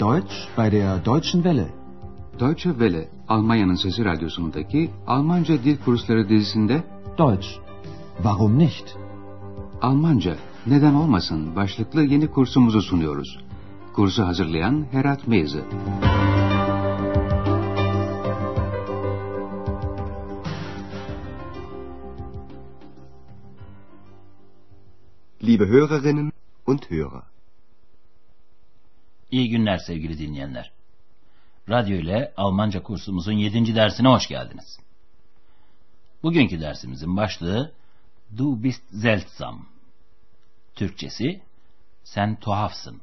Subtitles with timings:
[0.00, 1.68] Deutsch bei der Deutschen Welle.
[2.38, 6.84] Deutsche Welle, Almanya'nın Sesi Radyosu'ndaki Almanca Dil Kursları dizisinde
[7.18, 7.48] Deutsch.
[8.16, 8.96] Warum nicht?
[9.82, 10.36] Almanca,
[10.66, 13.38] neden olmasın başlıklı yeni kursumuzu sunuyoruz.
[13.92, 15.64] Kursu hazırlayan Herat Meyze.
[25.42, 26.32] Liebe Hörerinnen
[26.66, 27.39] und Hörer.
[29.30, 30.70] İyi günler sevgili dinleyenler.
[31.68, 33.74] Radyo ile Almanca kursumuzun 7.
[33.74, 34.78] dersine hoş geldiniz.
[36.22, 37.72] Bugünkü dersimizin başlığı
[38.36, 39.66] Du bist seltsam.
[40.74, 41.40] Türkçesi
[42.04, 43.00] sen tuhafsın.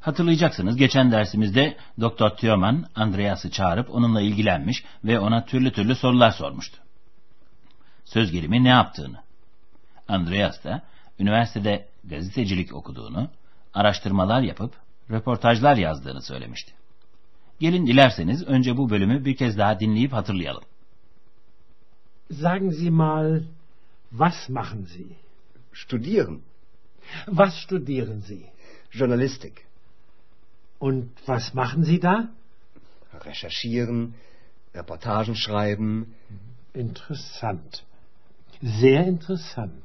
[0.00, 6.78] Hatırlayacaksınız geçen dersimizde Doktor Thürmann Andreas'ı çağırıp onunla ilgilenmiş ve ona türlü türlü sorular sormuştu.
[8.04, 9.22] Söz gelimi ne yaptığını.
[10.08, 10.82] Andreas da
[11.18, 13.30] üniversitede gazetecilik okuduğunu,
[13.74, 14.74] araştırmalar yapıp
[15.10, 16.72] röportajlar yazdığını söylemişti.
[17.60, 20.64] Gelin dilerseniz önce bu bölümü bir kez daha dinleyip hatırlayalım.
[22.30, 23.42] Sagen Sie mal,
[24.10, 25.06] was machen Sie?
[25.72, 26.40] Studieren.
[27.26, 28.50] Was studieren Sie?
[28.90, 29.66] Journalistik.
[30.80, 32.30] Und was machen Sie da?
[33.26, 34.14] Recherchieren.
[34.74, 36.06] Reportagen schreiben.
[36.74, 37.82] Interessant.
[38.62, 39.84] Sehr interessant.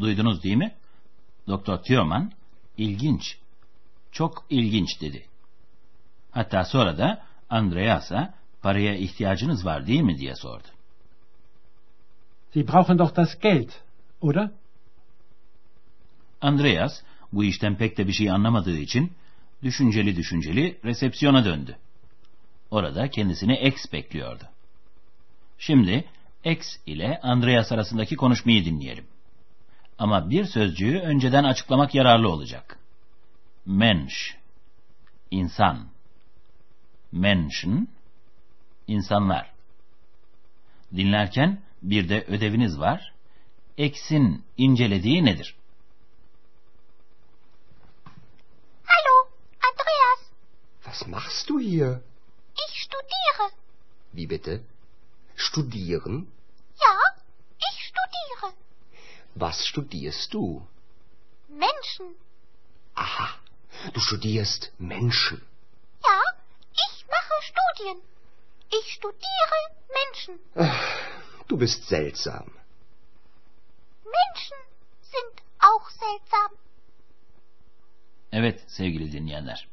[0.00, 0.77] Duydunuz değil mi?
[1.48, 2.32] Doktor Thürmann
[2.76, 3.38] ilginç,
[4.12, 5.26] çok ilginç dedi.
[6.30, 10.68] Hatta sonra da Andreas'a paraya ihtiyacınız var değil mi diye sordu.
[12.52, 13.68] Sie brauchen doch das Geld,
[14.20, 14.50] oder?
[16.40, 19.12] Andreas bu işten pek de bir şey anlamadığı için
[19.62, 21.76] düşünceli düşünceli resepsiyona döndü.
[22.70, 24.44] Orada kendisini X bekliyordu.
[25.58, 26.04] Şimdi
[26.44, 29.06] X ile Andreas arasındaki konuşmayı dinleyelim.
[29.98, 32.78] Ama bir sözcüğü önceden açıklamak yararlı olacak.
[33.66, 34.14] Mensch,
[35.30, 35.88] insan.
[37.12, 37.88] Menschen,
[38.86, 39.52] insanlar.
[40.96, 43.12] Dinlerken bir de ödeviniz var.
[43.76, 45.54] X'in incelediği nedir?
[48.84, 49.28] Hallo,
[49.68, 50.30] Andreas.
[50.84, 52.00] Was machst du hier?
[52.54, 53.50] Ich studiere.
[54.12, 54.60] Wie bitte?
[55.36, 56.26] Studieren?
[59.34, 60.66] Was studierst du?
[61.48, 62.14] Menschen.
[62.94, 63.28] Aha,
[63.94, 65.40] du studierst Menschen.
[66.04, 66.20] Ja,
[66.72, 67.98] ich mache Studien.
[68.70, 69.58] Ich studiere
[69.98, 70.34] Menschen.
[71.48, 72.46] Du bist seltsam.
[74.04, 74.60] Menschen
[75.02, 76.50] sind auch seltsam.
[78.32, 79.68] Evet sevgili dinleyenler.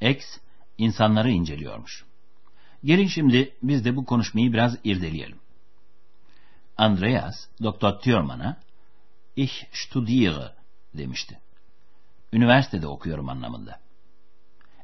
[0.00, 0.38] X
[0.78, 2.04] insanları inceliyormuş.
[2.84, 5.38] Gelin şimdi biz de bu konuşmayı biraz irdeleyelim.
[6.76, 8.56] Andreas, Doktor Thürmann'a
[9.38, 10.52] Ich studiere
[10.94, 11.40] demişti.
[12.32, 13.80] Üniversitede okuyorum anlamında.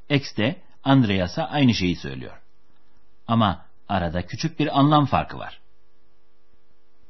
[0.08, 2.40] X de Andreas'a aynı şeyi söylüyor.
[3.26, 5.60] Ama arada küçük bir anlam farkı var.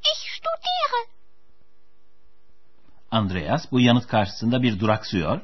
[0.00, 1.10] Ich studiere.
[3.10, 5.40] Andreas bu yanıt karşısında bir duraksıyor,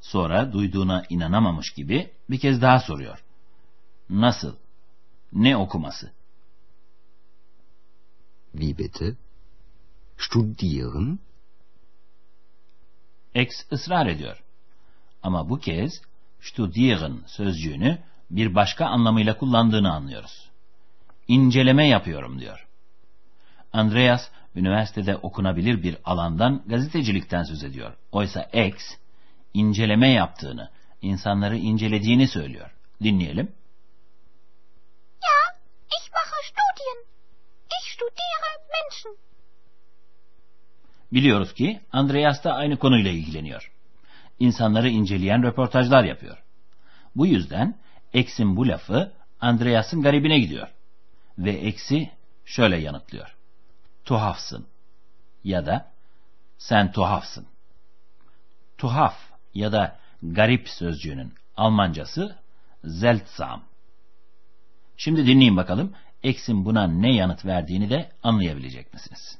[0.00, 3.24] sonra duyduğuna inanamamış gibi bir kez daha soruyor.
[4.10, 4.56] Nasıl?
[5.32, 6.12] Ne okuması?
[8.52, 9.16] Wie bitte?
[10.18, 11.18] Studieren?
[13.34, 14.42] X ısrar ediyor.
[15.22, 16.02] Ama bu kez
[16.40, 17.98] studieren sözcüğünü
[18.30, 20.50] bir başka anlamıyla kullandığını anlıyoruz.
[21.28, 22.66] İnceleme yapıyorum diyor.
[23.72, 27.92] Andreas üniversitede okunabilir bir alandan gazetecilikten söz ediyor.
[28.12, 28.96] Oysa X
[29.54, 30.70] inceleme yaptığını,
[31.02, 32.70] insanları incelediğini söylüyor.
[33.02, 33.52] Dinleyelim.
[35.22, 35.36] Ja,
[35.96, 36.98] ich mache Studien.
[37.78, 39.29] Ich studiere Menschen.
[41.12, 43.72] Biliyoruz ki Andreas da aynı konuyla ilgileniyor.
[44.38, 46.42] İnsanları inceleyen röportajlar yapıyor.
[47.16, 47.74] Bu yüzden
[48.12, 50.68] X'in bu lafı Andreas'ın garibine gidiyor.
[51.38, 52.10] Ve X'i
[52.44, 53.36] şöyle yanıtlıyor.
[54.04, 54.66] Tuhafsın.
[55.44, 55.92] Ya da
[56.58, 57.46] sen tuhafsın.
[58.78, 59.16] Tuhaf
[59.54, 62.36] ya da garip sözcüğünün Almancası
[63.00, 63.64] seltsam.
[64.96, 65.92] Şimdi dinleyin bakalım
[66.22, 69.39] X'in buna ne yanıt verdiğini de anlayabilecek misiniz?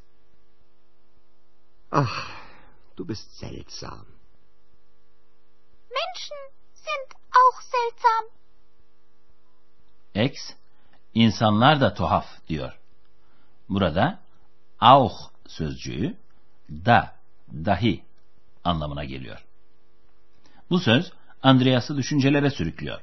[1.93, 2.31] Ach,
[2.97, 4.07] du bist seltsam.
[5.91, 6.41] Menschen
[6.75, 7.09] sind
[7.41, 8.25] auch seltsam.
[10.15, 10.55] X,
[11.15, 12.79] insanlar da tuhaf diyor.
[13.69, 14.19] Burada
[14.81, 16.17] auch sözcüğü
[16.71, 17.17] da,
[17.53, 18.05] dahi
[18.65, 19.45] anlamına geliyor.
[20.71, 21.13] Bu söz
[21.43, 23.01] Andreas'ı düşüncelere sürüklüyor.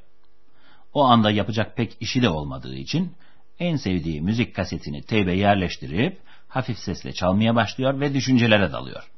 [0.93, 3.15] O anda yapacak pek işi de olmadığı için
[3.59, 9.11] en sevdiği müzik kasetini teybe yerleştirip hafif sesle çalmaya başlıyor ve düşüncelere dalıyor.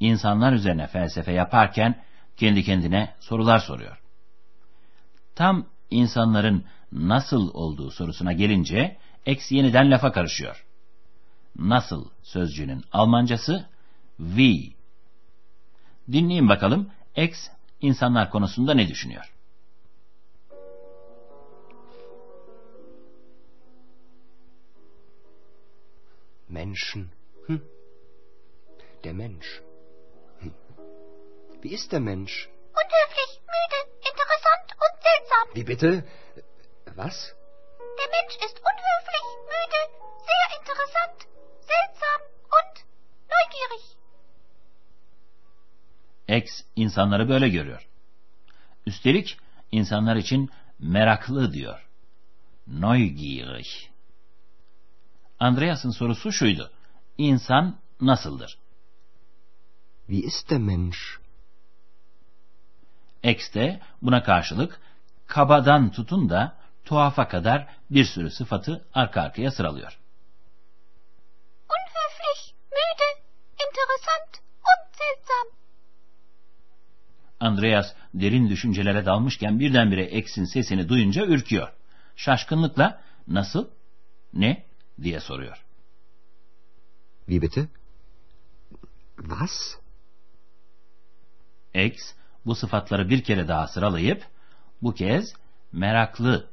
[0.00, 2.02] insanlar üzerine felsefe yaparken
[2.36, 4.02] kendi kendine sorular soruyor.
[5.34, 10.64] Tam insanların nasıl olduğu sorusuna gelince X yeniden lafa karışıyor.
[11.56, 13.68] Nasıl sözcüğünün Almancası
[14.18, 14.72] wie.
[16.12, 17.48] Dinleyin bakalım X
[17.80, 19.31] insanlar konusunda ne düşünüyor?
[26.62, 27.02] Menschen.
[27.46, 27.60] Hm.
[29.04, 29.50] Der Mensch.
[30.40, 30.54] Hm.
[31.62, 32.34] Wie ist der Mensch?
[32.82, 33.78] Unhöflich, müde,
[34.10, 35.44] interessant und seltsam.
[35.56, 35.90] Wie bitte?
[37.00, 37.16] Was?
[38.00, 39.80] Der Mensch ist unhöflich, müde,
[40.28, 41.18] sehr interessant,
[41.72, 42.20] seltsam
[42.58, 42.74] und
[43.34, 43.84] neugierig.
[46.28, 47.88] X insanları böyle görüyor.
[48.86, 49.38] Üstelik
[49.72, 51.88] insanlar için meraklı diyor.
[52.66, 53.91] Neugierig.
[55.42, 56.70] Andreas'ın sorusu şuydu.
[57.18, 58.58] İnsan nasıldır?
[60.06, 60.98] Wie ist der Mensch?
[63.22, 64.80] X de buna karşılık
[65.26, 69.98] kabadan tutun da tuhafa kadar bir sürü sıfatı arka arkaya sıralıyor.
[71.74, 73.22] Unhöflich, müde,
[73.64, 75.58] interessant und seltsam.
[77.40, 81.72] Andreas derin düşüncelere dalmışken birdenbire X'in sesini duyunca ürküyor.
[82.16, 83.70] Şaşkınlıkla nasıl,
[84.32, 84.71] ne
[85.02, 85.64] diye soruyor.
[87.26, 87.68] Wie bitte?
[89.16, 89.76] Was?
[91.74, 92.14] X
[92.46, 94.26] bu sıfatları bir kere daha sıralayıp
[94.82, 95.34] bu kez
[95.72, 96.50] meraklı,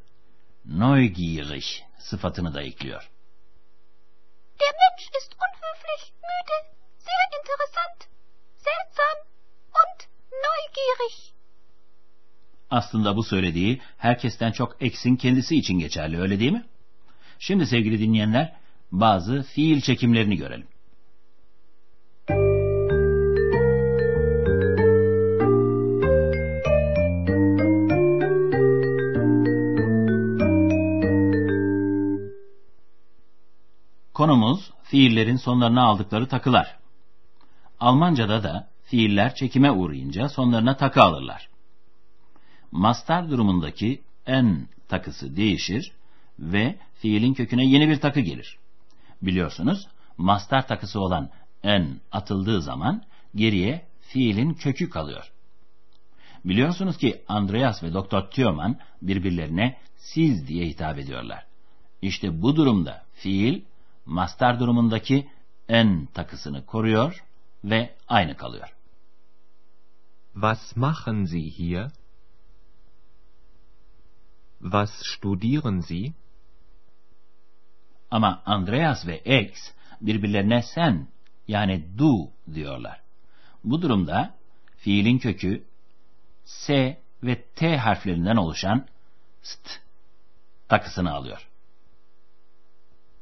[0.66, 1.64] neugierig
[2.00, 3.10] sıfatını da ekliyor.
[4.60, 6.58] Der Mensch ist unhöflich, müde,
[7.00, 8.00] sehr interessant,
[8.58, 9.18] seltsam
[9.80, 10.00] und
[10.32, 11.34] neugierig.
[12.70, 16.66] Aslında bu söylediği herkesten çok X'in kendisi için geçerli öyle değil mi?
[17.40, 18.54] Şimdi sevgili dinleyenler
[18.92, 20.68] bazı fiil çekimlerini görelim.
[34.14, 36.78] Konumuz fiillerin sonlarına aldıkları takılar.
[37.80, 41.50] Almanca'da da fiiller çekime uğrayınca sonlarına takı alırlar.
[42.72, 45.92] Mastar durumundaki en takısı değişir
[46.40, 48.58] ve fiilin köküne yeni bir takı gelir.
[49.22, 49.88] Biliyorsunuz
[50.18, 51.30] mastar takısı olan
[51.64, 53.04] en atıldığı zaman
[53.36, 55.32] geriye fiilin kökü kalıyor.
[56.46, 61.46] Biliyorsunuz ki Andreas ve Doktor Thürmann birbirlerine siz diye hitap ediyorlar.
[62.02, 63.62] İşte bu durumda fiil
[64.06, 65.30] mastar durumundaki
[65.70, 67.24] en takısını koruyor
[67.64, 68.76] ve aynı kalıyor.
[70.34, 71.92] Was machen Sie hier?
[74.62, 76.14] Was studieren Sie?
[78.12, 79.72] Ama Andreas ve X
[80.02, 81.08] birbirlerine sen
[81.48, 83.02] yani du diyorlar.
[83.64, 84.36] Bu durumda
[84.78, 85.66] fiilin kökü
[86.46, 88.88] S ve T harflerinden oluşan
[89.42, 89.80] st
[90.70, 91.50] takısını alıyor.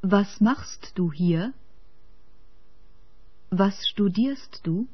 [0.01, 1.53] Was machst du hier?
[3.49, 4.87] Was studierst du?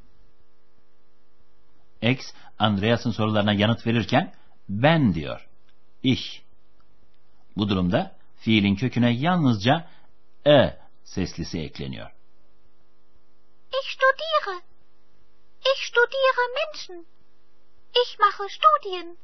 [2.02, 2.20] X,
[2.58, 4.32] Andreas'ın sorularına yanıt verirken
[4.68, 5.48] ben diyor.
[6.02, 6.42] Ich.
[7.56, 9.88] Bu durumda fiilin köküne yalnızca
[10.46, 12.10] e seslisi ekleniyor.
[13.68, 14.62] Ich studiere.
[15.60, 17.06] Ich studiere Menschen.
[18.02, 19.16] Ich mache Studien.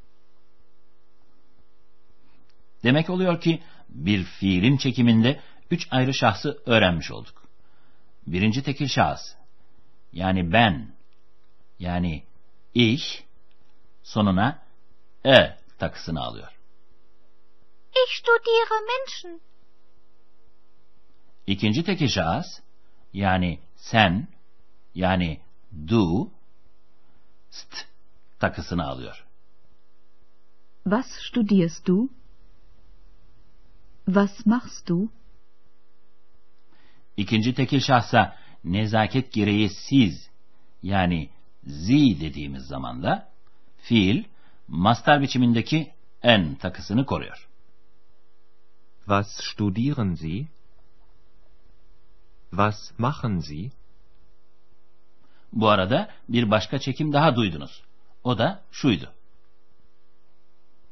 [2.84, 7.42] Demek oluyor ki bir fiilin çekiminde üç ayrı şahsı öğrenmiş olduk.
[8.26, 9.20] Birinci tekil şahıs,
[10.12, 10.94] yani ben,
[11.78, 12.24] yani
[12.74, 13.22] ich,
[14.02, 14.62] sonuna
[15.26, 16.59] e takısını alıyor.
[17.92, 19.40] Ich studiere Menschen.
[21.46, 22.46] İkinci tekil şahıs,
[23.12, 24.28] yani sen,
[24.94, 25.40] yani
[25.88, 26.30] du,
[27.50, 27.86] st
[28.38, 29.26] takısını alıyor.
[30.84, 32.08] Was studierst du?
[34.06, 35.12] Was machst du?
[37.16, 40.30] İkinci tekil şahsa nezaket gereği siz
[40.82, 41.30] yani
[41.64, 43.28] zi dediğimiz zaman da
[43.76, 44.24] fiil
[44.68, 45.92] mastar biçimindeki
[46.22, 47.49] en takısını koruyor.
[49.10, 50.46] Was studieren Sie?
[52.50, 53.72] Was machen Sie?
[55.52, 57.82] Bu arada bir başka çekim daha duydunuz.
[58.24, 59.12] O da şuydu.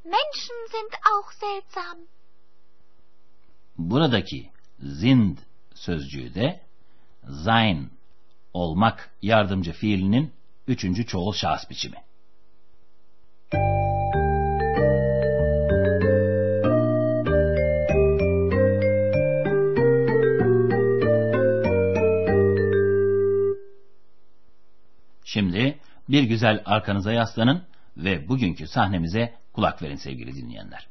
[0.04, 1.98] Menschen sind auch seltsam.
[3.78, 4.50] Buradaki
[5.00, 5.38] sind
[5.74, 6.60] sözcüğü de
[7.44, 7.90] sein
[8.52, 10.34] olmak yardımcı fiilinin
[10.66, 12.07] üçüncü çoğul şahıs biçimi.
[26.08, 27.62] Bir güzel arkanıza yaslanın
[27.96, 30.86] ve bugünkü sahnemize kulak verin sevgili dinleyenler.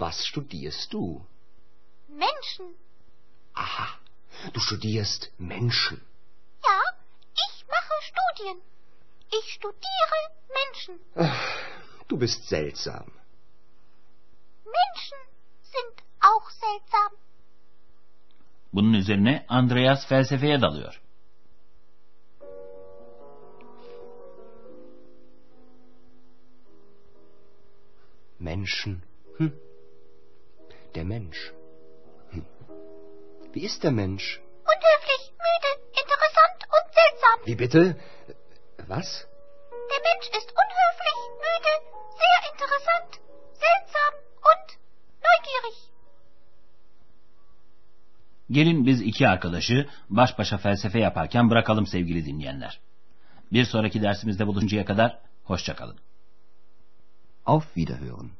[0.00, 1.26] Was studierst du?
[2.08, 2.74] Menschen.
[3.52, 3.88] Aha,
[4.54, 6.00] du studierst Menschen.
[6.64, 6.80] Ja,
[7.44, 8.58] ich mache Studien.
[9.38, 10.18] Ich studiere
[10.58, 10.94] Menschen.
[12.08, 13.12] Du bist seltsam.
[14.64, 15.20] Menschen
[15.74, 17.12] sind auch seltsam.
[18.72, 21.00] Bunun üzerine Andreas felsefeye dalıyor.
[28.38, 29.02] Menschen.
[29.36, 29.69] Hm.
[30.94, 31.52] Der Mensch.
[32.30, 32.44] Hm.
[33.52, 34.40] Wie ist der Mensch?
[34.74, 35.70] Unhöflich, müde,
[36.02, 37.36] interessant und seltsam.
[37.46, 37.82] Wie bitte?
[38.88, 39.08] Was?
[39.92, 41.72] Der Mensch ist unhöflich, müde,
[42.22, 43.10] sehr interessant,
[43.64, 44.12] seltsam
[44.50, 44.66] und
[45.26, 45.78] neugierig.
[48.50, 52.80] Gelin biz iki arkadaşı baş başa felsefe yaparken bırakalım sevgili dinleyenler.
[53.52, 55.98] Bir sonraki dersimizde buluşuncaya kadar hoşçakalın.
[57.46, 58.39] Auf Wiederhören.